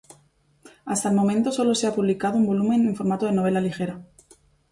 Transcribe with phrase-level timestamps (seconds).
[0.83, 4.01] Hasta el momento solo se ha publicado un volumen en formato de novela ligera.